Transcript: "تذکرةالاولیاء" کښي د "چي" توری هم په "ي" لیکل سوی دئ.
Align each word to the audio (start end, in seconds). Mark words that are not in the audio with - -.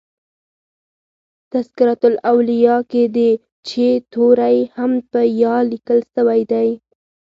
"تذکرةالاولیاء" 1.51 2.81
کښي 2.91 3.03
د 3.17 3.17
"چي" 3.67 3.87
توری 4.13 4.59
هم 4.75 4.91
په 5.11 5.21
"ي" 5.41 5.43
لیکل 5.71 5.99
سوی 6.15 6.41
دئ. 6.51 6.69